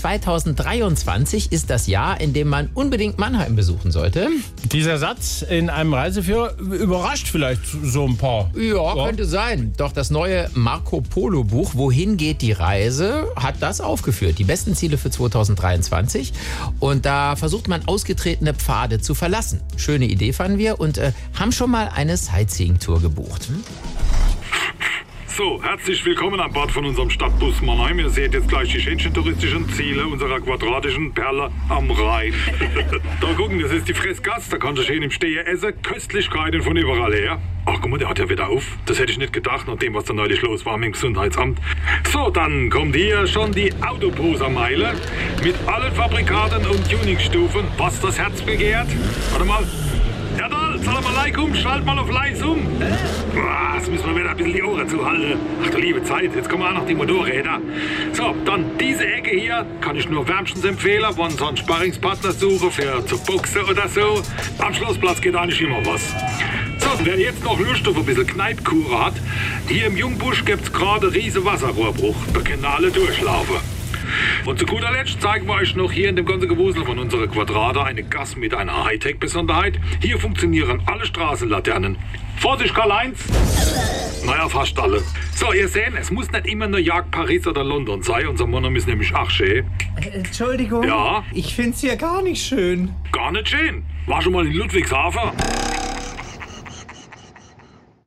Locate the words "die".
12.40-12.52, 14.38-14.44, 28.72-28.80, 33.88-33.94, 43.52-43.72, 54.54-54.62, 56.86-56.94